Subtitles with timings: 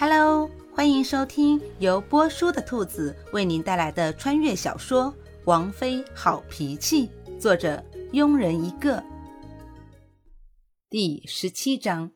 [0.00, 5.12] Hello，欢迎收听由波叔的兔子为您带来的穿越小说
[5.44, 7.06] 《王妃好脾气》，
[7.38, 7.84] 作者
[8.14, 9.04] 庸人一个。
[10.88, 12.12] 第十七章，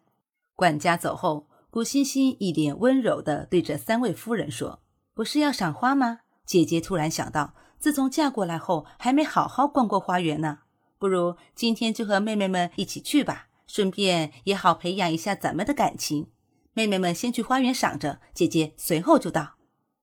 [0.54, 4.80] 管家走后，顾欣欣一脸温柔地对着三位夫人说
[5.12, 6.20] ：“不是要赏花吗？
[6.46, 10.60] 姐姐突然想到，自从嫁过来后，还没好好逛过花园呢。
[10.98, 16.28] 不如今天就和妹妹们一起去吧，顺便也好培养一下咱们的感情。”
[16.74, 19.54] 妹妹们先去花园赏着，姐姐随后就到。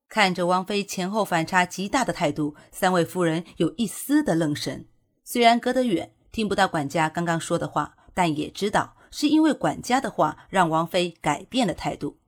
[0.08, 4.86] 看着王妃前后反差极大的态度，三位夫人有一丝的愣神。
[5.22, 12.18] 虽然隔得远，听不到管家刚刚说的话，但也知道是因为管家的话让王妃改变了态度。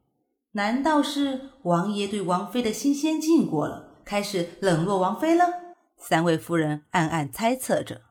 [0.53, 5.47] 难道是王爷对王妃的新鲜劲过了，开始冷落王妃了？
[5.97, 8.03] 三位夫人暗暗猜测着。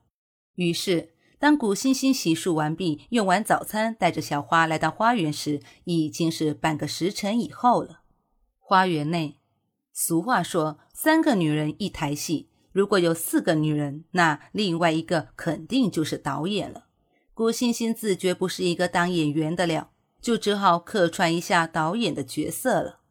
[0.55, 1.12] 于是。
[1.43, 7.99] 当古欣欣洗漱完毕，用完早餐，带着小花来到花园时，已经是半个时辰以后了。
[8.59, 9.39] 花园内，
[9.91, 16.85] 俗话说“三个女人一台戏”，如果有四个女人，那另外一个肯定就是导演了。
[17.33, 23.01] 古欣欣自觉不是一个当演员的料，就只好客串一下导演的角色了。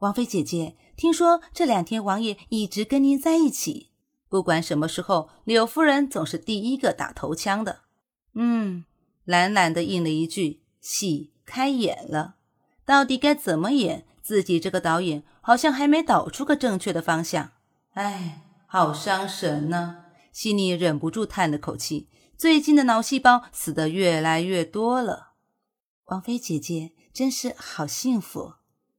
[0.00, 3.93] 王妃姐姐，听说这两天王爷一直跟您在一起。
[4.34, 7.82] 不管什么时候，柳夫人总是第一个打头枪的。
[8.34, 8.84] 嗯，
[9.22, 12.34] 懒懒的应了一句：“戏开演了，
[12.84, 14.04] 到底该怎么演？
[14.20, 17.52] 自己这个导演好像还没导出个正确的方向。
[17.92, 22.08] 哎，好伤神呢。”心里忍不住叹了口气。
[22.36, 25.34] 最近的脑细胞死的越来越多了。
[26.06, 28.54] 王妃姐姐真是好幸福。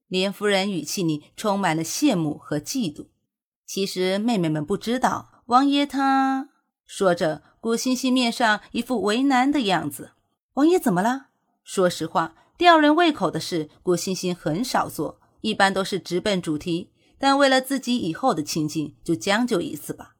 [0.07, 3.07] 连夫人语气里充满了羡慕和嫉妒。
[3.65, 6.49] 其实妹妹们不知道，王爷他
[6.85, 10.11] 说着，古欣欣面上一副为难的样子。
[10.53, 11.27] 王爷怎么了？
[11.63, 16.91] 说实话，吊人胃口的事，古欣欣很少做，一般都是直奔主题。
[17.17, 20.15] 但为了自己以后的清静，就将就一次吧。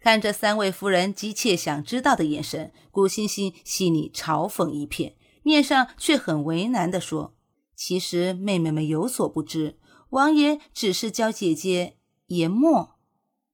[0.00, 7.34] 看着三位夫人急切想知道的眼神，古欣欣心里嘲讽一片，面上却很为难地说
[7.76, 9.78] ：“其实妹妹们有所不知，
[10.10, 11.96] 王爷只是教姐姐。”
[12.30, 12.94] 研墨，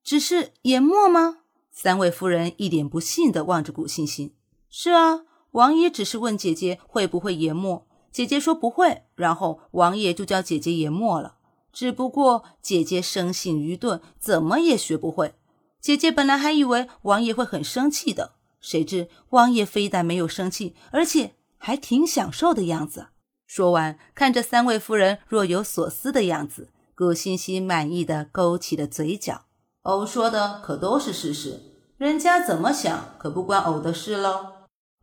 [0.04, 1.38] 只是研墨吗？
[1.70, 4.34] 三位夫人一脸不信的望着古欣欣。
[4.69, 5.22] 是啊，
[5.53, 11.36] 王爷只是问姐姐会不会研墨，姐姐说不会，然后王爷就教姐姐研墨了。
[11.72, 15.36] 只不过姐姐生性愚钝，怎么也学不会。
[15.81, 23.06] 姐姐本来还以为王爷会很生气的，谁知王爷非但没有生气，而且还挺享受的样子。
[23.47, 26.69] 说完，看着三位夫人若有所思的样子。
[26.98, 29.42] 顾欣欣满意的勾起了嘴角，
[29.82, 31.60] 偶说的可都是事实，
[31.98, 34.46] 人家怎么想可不关偶的事喽。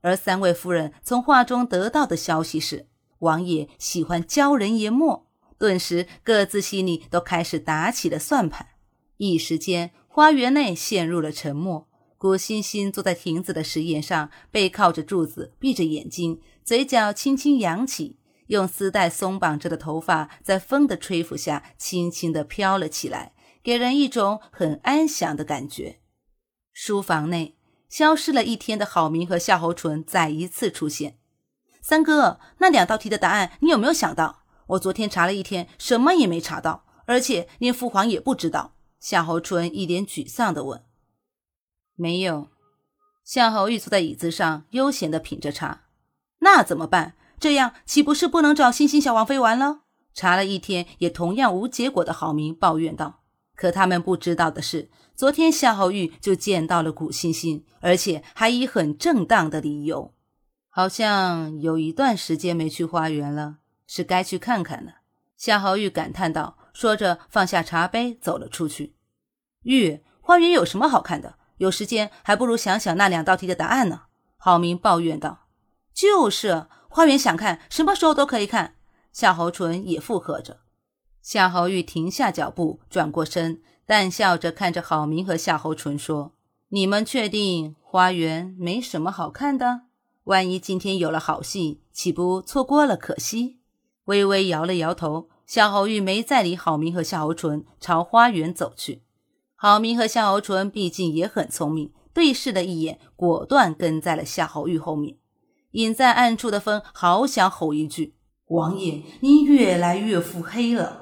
[0.02, 2.88] 而三位夫人从话中得到的消息是，
[3.20, 5.28] 王爷喜欢教人研墨，
[5.60, 8.70] 顿时各自心里都开始打起了算盘。
[9.18, 11.88] 一时间，花园内陷入了沉默。
[12.18, 18.18] 顾欣欣坐在亭子的石岩上，背靠着柱子，闭着眼睛，嘴角轻轻扬起。
[18.48, 23.34] 用丝带松绑着的头发，在风的吹拂下，轻轻地飘了起来，
[23.64, 26.00] 给人一种很安详的感觉。
[26.72, 27.58] 书房内，
[27.90, 31.20] 消失了一天的郝明和夏侯淳再一次出现。
[31.82, 34.44] 三哥，那两道题的答案你有没有想到？
[34.68, 38.76] 我昨天查了一天，什么也没查到，而且连父皇也不知道。
[39.00, 40.86] 夏侯淳一脸沮丧地问
[41.96, 42.48] ：“没有。”
[43.26, 45.84] 夏侯玉坐在椅子上，悠闲地品着茶。
[46.40, 47.16] 那怎么办？
[47.44, 49.82] 这样岂不是不能找星星小王妃玩了？
[50.14, 53.20] 查了一天也同样无结果的郝明抱怨道。
[53.54, 60.14] 可他们不知道的是，昨天夏侯玉就见到了古星星，而且还以很正当的理由。
[60.70, 65.00] 好像有一段时间没去花园了，是该去看看了。
[65.36, 68.96] 夏侯玉感叹道，说着放下茶杯走了出去。
[69.64, 71.36] 玉，花园有什么好看的？
[71.58, 74.04] 有时间还不如想想那两道题的答案呢。
[74.38, 75.40] 郝明抱怨道。
[75.94, 76.68] 就是。
[76.96, 78.76] 花园想看，什么时候都可以看。
[79.12, 80.60] 夏侯淳也附和着。
[81.24, 86.34] 夏侯玉停下脚步，转过身，淡笑着看着郝明和夏侯淳说
[86.70, 89.82] ：“你们确定花园没什么好看的？
[90.26, 93.58] 万一今天有了好戏，岂不错过了可惜？”
[94.06, 99.02] 微微摇了摇头，夏侯玉没再理郝明和夏侯淳，朝花园走去。
[99.56, 105.18] 郝明和夏侯淳毕竟也很聪明，对视了一眼，果断跟在了夏侯玉后面。
[105.74, 108.16] 隐在暗处的风好想吼一句
[108.50, 111.02] ：“王爷，您越来越腹黑了。”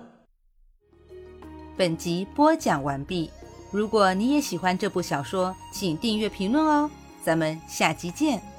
[1.77, 3.29] 本集播讲完毕。
[3.71, 6.89] 如果你也喜欢这部小说，请订阅、评论哦。
[7.23, 8.50] 咱们下集见。